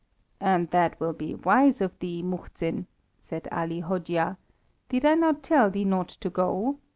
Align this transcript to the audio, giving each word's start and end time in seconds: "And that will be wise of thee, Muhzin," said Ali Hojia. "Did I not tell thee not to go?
"And 0.39 0.67
that 0.71 0.99
will 0.99 1.13
be 1.13 1.35
wise 1.35 1.79
of 1.79 1.99
thee, 1.99 2.23
Muhzin," 2.23 2.87
said 3.19 3.47
Ali 3.51 3.81
Hojia. 3.81 4.39
"Did 4.89 5.05
I 5.05 5.13
not 5.13 5.43
tell 5.43 5.69
thee 5.69 5.85
not 5.85 6.09
to 6.09 6.29
go? 6.31 6.79